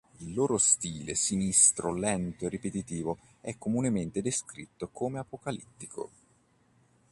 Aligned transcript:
Il 0.17 0.33
loro 0.33 0.57
stile 0.57 1.13
sinistro, 1.13 1.93
lento 1.93 2.47
e 2.47 2.49
ripetitivo 2.49 3.19
è 3.39 3.55
comunemente 3.59 4.23
descritto 4.23 4.87
come 4.87 5.19
"apocalittico". 5.19 6.09